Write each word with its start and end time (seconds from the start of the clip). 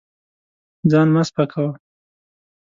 ځان 0.91 1.07
مه 1.15 1.21
سپکوه. 1.27 1.71